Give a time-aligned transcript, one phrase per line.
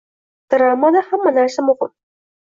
[0.53, 1.93] Dramada hamma narsa muhim